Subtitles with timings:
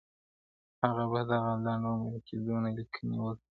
[0.83, 3.39] هغه په دغه لنډ عمر کي دونه لیکني وکړې-